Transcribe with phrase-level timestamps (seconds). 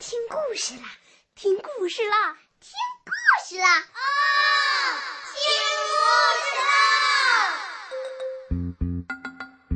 [0.00, 0.84] 听故事啦，
[1.34, 2.72] 听故事啦，听
[3.04, 3.12] 故
[3.46, 3.68] 事啦！
[3.68, 4.00] 啊，
[5.26, 5.36] 听
[5.90, 5.92] 故
[6.40, 6.56] 事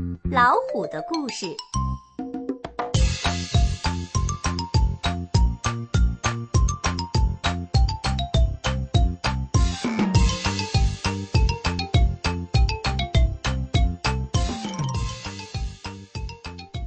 [0.01, 0.33] 啦！
[0.33, 1.55] 老虎的故事。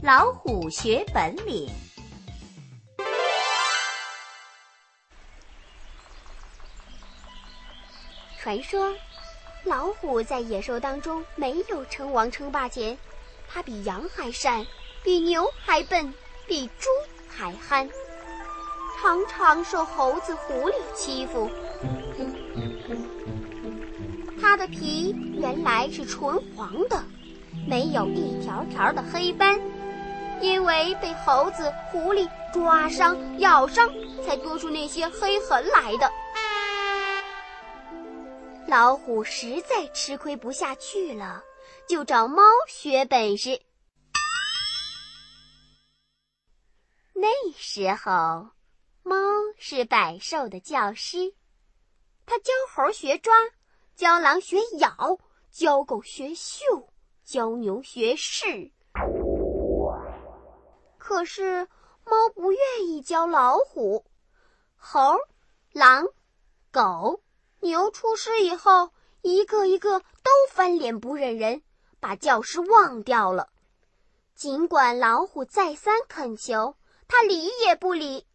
[0.01, 1.71] 老虎学本领。
[8.47, 8.93] 传说，
[9.65, 12.97] 老虎在野兽当中没有称王称霸前，
[13.45, 14.65] 它比羊还善，
[15.03, 16.13] 比牛还笨，
[16.47, 16.87] 比猪
[17.27, 17.89] 还憨，
[18.97, 21.51] 常常受猴子、狐狸欺负。
[24.39, 27.03] 它的皮原来是纯黄的，
[27.67, 29.59] 没有一条条的黑斑，
[30.39, 33.89] 因为被猴子、狐狸抓伤、咬伤，
[34.25, 36.09] 才多出那些黑痕来的。
[38.67, 41.41] 老虎实在吃亏不下去了，
[41.87, 43.61] 就找猫学本事。
[47.13, 48.49] 那时候，
[49.03, 49.15] 猫
[49.57, 51.33] 是百兽的教师，
[52.25, 53.33] 它教猴学抓，
[53.95, 55.17] 教狼学咬，
[55.49, 56.89] 教狗学嗅，
[57.23, 58.73] 教牛学试。
[60.97, 61.69] 可是，
[62.03, 64.05] 猫不愿意教老虎、
[64.75, 65.15] 猴、
[65.71, 66.05] 狼、
[66.69, 67.23] 狗。
[67.59, 68.91] 牛出师以后，
[69.21, 71.63] 一个一个都翻脸不认人，
[71.99, 73.49] 把教师忘掉了。
[74.35, 76.77] 尽管老虎再三恳求，
[77.07, 78.27] 他理也不理。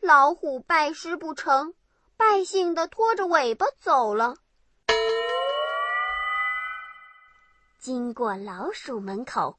[0.00, 1.74] 老虎拜师不成，
[2.16, 4.34] 败兴的拖着尾巴走了。
[7.78, 9.58] 经过老鼠门口，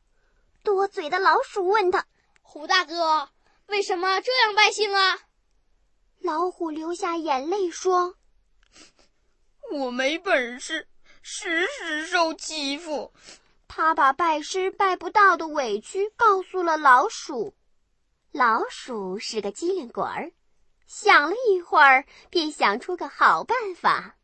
[0.64, 2.06] 多嘴的老鼠问他
[2.42, 3.30] ：“虎大哥，
[3.68, 5.20] 为什么这样败兴啊？”
[6.26, 8.16] 老虎流下眼泪说
[9.72, 10.88] ：“我没本事，
[11.22, 13.14] 时时受欺负。”
[13.70, 17.54] 他把拜师拜不到的委屈告诉了老鼠。
[18.32, 20.32] 老鼠是个机灵鬼儿，
[20.88, 24.16] 想了一会儿，便想出个好办法。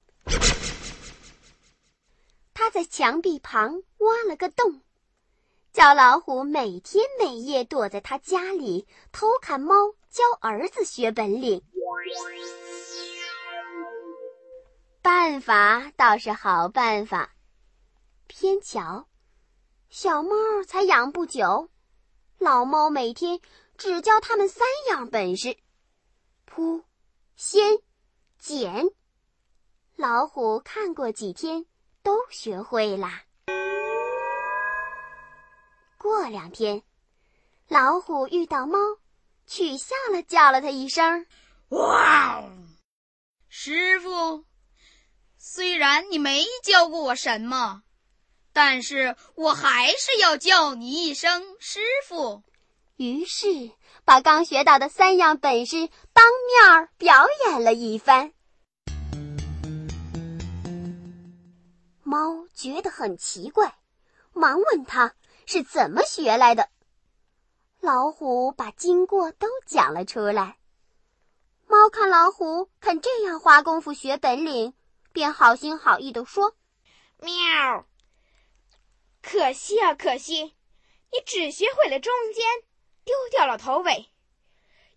[2.56, 4.82] 他在墙壁旁挖了个洞，
[5.72, 9.76] 叫老虎每天每夜躲在他家里偷看猫，
[10.10, 11.62] 教儿子学本领。
[15.02, 17.34] 办法倒是好办法，
[18.28, 19.08] 偏巧
[19.90, 20.32] 小猫
[20.68, 21.70] 才养不久，
[22.38, 23.40] 老猫每天
[23.78, 25.58] 只教它们三样本事：
[26.46, 26.84] 扑、
[27.36, 27.80] 掀、
[28.38, 28.86] 捡。
[29.96, 31.66] 老虎看过几天，
[32.04, 33.24] 都学会啦。
[35.98, 36.84] 过两天，
[37.68, 38.78] 老虎遇到猫，
[39.46, 41.26] 取笑了，叫了它一声。
[41.72, 42.44] 哇，
[43.48, 44.46] 师傅，
[45.38, 47.84] 虽然你没教过我什么，
[48.52, 52.44] 但是我还是要叫你一声师傅。
[52.98, 53.72] 于是
[54.04, 58.34] 把刚学到的三样本事当面表演了一番。
[62.04, 63.78] 猫觉得很奇怪，
[64.34, 65.16] 忙问他
[65.46, 66.68] 是怎么学来的。
[67.80, 70.58] 老虎把经过都讲了出来。
[71.72, 74.74] 猫看老虎肯这样花功夫学本领，
[75.14, 76.58] 便好心好意地说
[77.24, 77.86] ：“喵，
[79.22, 82.46] 可惜啊，可惜，你只学会了中间，
[83.06, 84.10] 丢掉了头尾。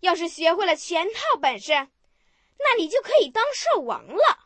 [0.01, 4.39] 要是学会了全套本事，那你就可以当兽王了。”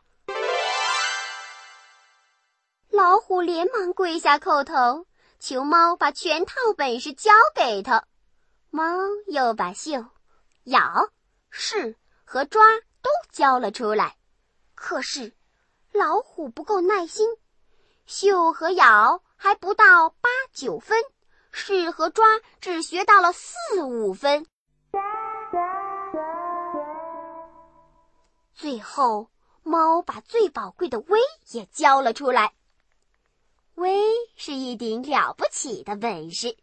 [2.90, 5.08] 老虎连忙跪下叩头，
[5.40, 8.06] 求猫把全套本事教给他。
[8.70, 8.84] 猫
[9.26, 10.06] 又把嗅、
[10.62, 11.10] 咬、
[11.50, 11.96] 试。
[12.32, 12.62] 和抓
[13.02, 14.16] 都教了出来，
[14.76, 15.32] 可是
[15.90, 17.28] 老虎不够耐心，
[18.06, 21.02] 嗅和咬还不到八九分，
[21.50, 22.24] 试和抓
[22.60, 24.46] 只学到了四五分。
[28.54, 29.28] 最后，
[29.64, 31.18] 猫把最宝贵的威
[31.48, 32.52] 也教了出来。
[33.74, 34.00] 威
[34.36, 36.56] 是一顶了不起的本事，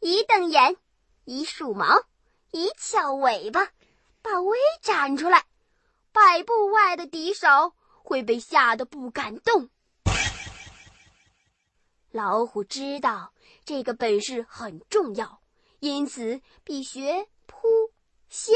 [0.00, 0.78] 一瞪眼，
[1.26, 2.02] 一竖毛，
[2.50, 3.68] 一翘尾巴。
[4.22, 5.44] 把威展出来，
[6.12, 9.68] 百步外的敌手会被吓得不敢动。
[12.10, 13.32] 老虎知道
[13.64, 15.40] 这个本事很重要，
[15.80, 17.66] 因此比学扑、
[18.28, 18.54] 掀、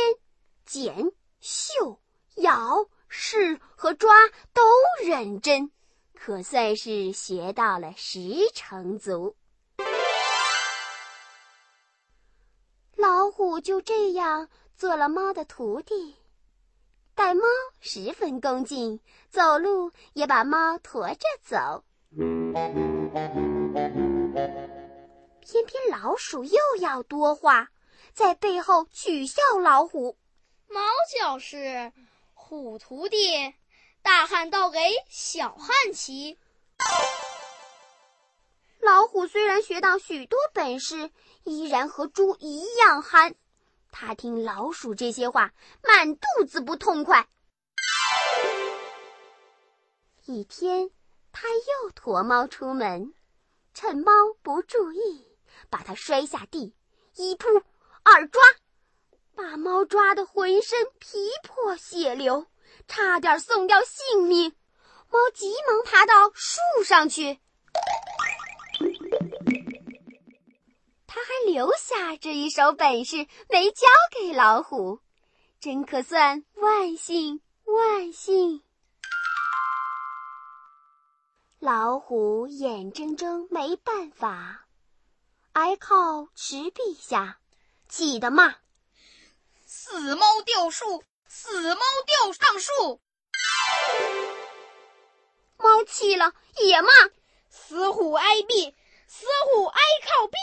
[0.64, 1.10] 剪、
[1.40, 2.00] 嗅、
[2.36, 4.14] 咬、试和抓
[4.52, 4.62] 都
[5.02, 5.70] 认真，
[6.14, 8.20] 可算是学到了十
[8.54, 9.36] 成足。
[12.94, 16.14] 老虎就这样做了猫的徒弟，
[17.14, 17.43] 待猫
[17.81, 19.00] 十分恭敬，
[19.31, 21.82] 走路也把猫驮着走。
[25.40, 27.70] 偏偏老鼠又要多话，
[28.12, 30.19] 在背后取笑老虎。
[30.69, 30.81] 猫
[31.19, 31.90] 叫是
[32.34, 33.55] 虎徒弟，
[34.02, 34.78] 大汉倒给
[35.08, 36.38] 小汉骑。
[38.81, 41.11] 老虎虽然学到许多本事，
[41.44, 43.34] 依然和猪一样憨。
[43.98, 47.26] 他听老鼠这些话，满肚子不痛快。
[50.26, 50.90] 一天，
[51.32, 53.14] 他又驮猫出门，
[53.72, 54.12] 趁猫
[54.43, 55.26] 不注意，
[55.70, 56.75] 把它摔下地，
[57.14, 57.48] 一扑
[58.02, 58.43] 二抓，
[59.34, 62.46] 把猫抓得浑身皮破血流，
[62.87, 64.54] 差点送掉性命。
[65.08, 67.40] 猫急忙爬到树上去。
[71.16, 75.00] 他还留下这一手本事没交给老虎，
[75.58, 78.62] 真可算万幸万幸。
[81.58, 84.66] 老虎眼睁睁没办法，
[85.52, 87.38] 挨靠石壁下，
[87.88, 88.54] 气得骂
[89.64, 93.00] ：“死猫掉树，死猫掉上树！”
[95.56, 96.90] 猫气了也骂
[97.48, 98.74] ：“死虎挨毙。”
[99.06, 100.37] 死虎挨靠壁。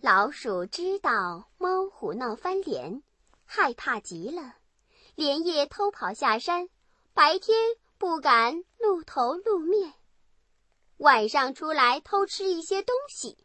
[0.00, 3.02] 老鼠知道猫虎闹翻脸，
[3.44, 4.54] 害怕极了，
[5.14, 6.68] 连夜偷跑下山，
[7.14, 7.56] 白天
[7.98, 9.94] 不敢露头露面，
[10.98, 13.38] 晚上出来偷吃一些东西。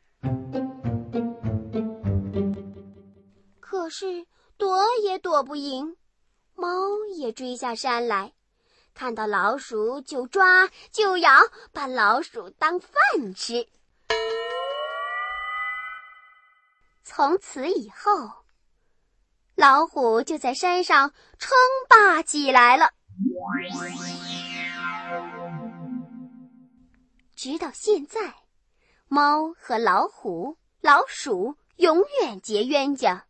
[3.59, 4.25] 可是
[4.57, 5.97] 躲也躲不赢，
[6.53, 6.67] 猫
[7.17, 8.33] 也追下山来。
[8.95, 11.29] 看到老鼠就抓就咬，
[11.73, 12.91] 把老鼠当饭
[13.35, 13.67] 吃。
[17.03, 18.31] 从此以后，
[19.53, 21.51] 老虎就在山上称
[21.89, 22.93] 霸起来了。
[27.35, 28.33] 直到现在，
[29.09, 33.25] 猫和老虎、老鼠永远结冤家。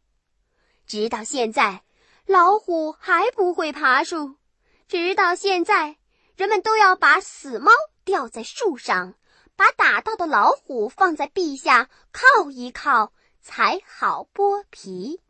[0.86, 1.84] 直到现在，
[2.28, 4.38] 老虎还不会爬树。
[4.88, 5.98] 直到现在，
[6.38, 7.72] 人们都要把死猫
[8.04, 9.16] 吊在树上，
[9.56, 13.12] 把打到的老虎放在壁下靠一靠，
[13.42, 15.22] 才好剥皮。